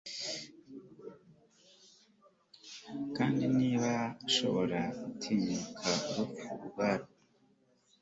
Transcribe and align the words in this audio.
Kandi 3.17 3.43
niba 3.57 3.93
ashobora 4.27 4.79
gutinyuka 5.03 5.89
urupfu 6.09 6.49
ubwabwo 6.65 7.11